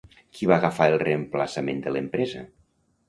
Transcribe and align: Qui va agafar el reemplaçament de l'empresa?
Qui 0.37 0.47
va 0.51 0.55
agafar 0.55 0.87
el 0.93 0.97
reemplaçament 1.03 1.85
de 1.85 1.93
l'empresa? 1.97 2.43